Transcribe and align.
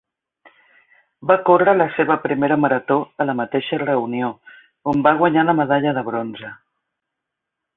Va 1.31 1.35
córrer 1.49 1.75
la 1.81 1.85
seva 1.97 2.17
primera 2.23 2.57
marató 2.63 2.97
a 3.25 3.27
la 3.31 3.35
mateixa 3.41 3.81
reunió, 3.83 4.33
on 4.95 5.05
va 5.09 5.15
guanyar 5.21 5.45
la 5.51 5.59
medalla 5.61 5.97
de 5.99 6.05
bronze. 6.09 6.53